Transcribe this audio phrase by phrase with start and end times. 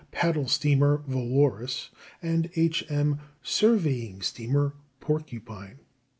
[0.09, 1.91] paddle steamer Valorous,
[2.23, 3.19] and H.M.
[3.43, 5.77] surveying steamer Porcupine.